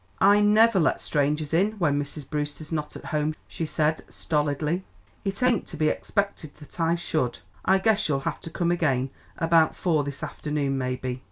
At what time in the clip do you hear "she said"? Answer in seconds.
3.47-4.03